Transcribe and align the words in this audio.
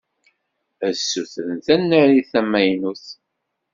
Ad 0.87 0.95
ssutren 0.99 1.57
tanarit 1.65 2.29
tamaynut. 2.31 3.05